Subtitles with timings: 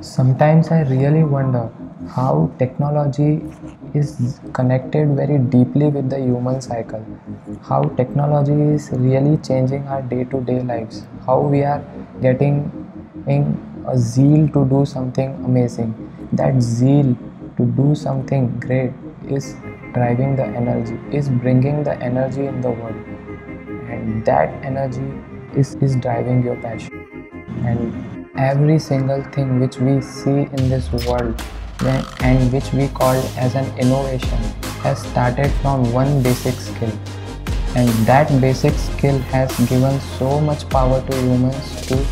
[0.00, 1.70] Sometimes I really wonder
[2.08, 3.42] how technology
[3.94, 7.04] is connected very deeply with the human cycle.
[7.62, 11.06] How technology is really changing our day to day lives.
[11.24, 11.84] How we are
[12.20, 12.56] getting
[13.28, 13.44] in
[13.86, 15.94] a zeal to do something amazing.
[16.32, 17.16] That zeal
[17.56, 18.92] to do something great
[19.28, 19.54] is
[19.92, 22.96] driving the energy, is bringing the energy in the world.
[23.88, 25.06] And that energy
[25.56, 26.90] is, is driving your passion
[27.64, 31.40] and every single thing which we see in this world
[32.20, 34.38] and which we call as an innovation
[34.82, 36.92] has started from one basic skill.
[37.76, 42.04] And that basic skill has given so much power to humans to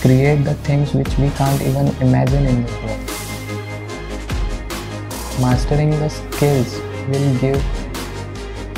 [0.00, 3.00] create the things which we can't even imagine in this world.
[5.40, 7.62] Mastering the skills will give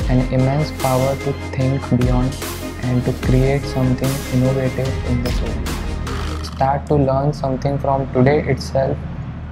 [0.09, 2.35] an immense power to think beyond
[2.83, 5.66] and to create something innovative in this world
[6.57, 8.97] start to learn something from today itself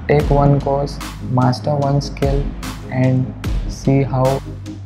[0.07, 0.97] take one course
[1.39, 2.43] master one skill
[2.91, 4.25] and see how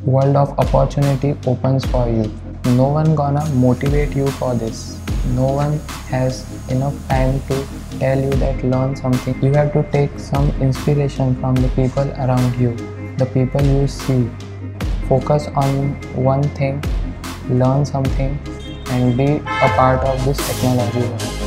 [0.04, 2.24] world of opportunity opens for you.
[2.76, 4.98] No one gonna motivate you for this.
[5.34, 7.58] No one has enough time to
[7.98, 9.42] tell you that learn something.
[9.42, 12.76] You have to take some inspiration from the people around you
[13.18, 14.30] the people you see.
[15.08, 16.82] Focus on one thing
[17.50, 18.38] learn something
[18.88, 21.00] and be a part of this technology.
[21.00, 21.39] world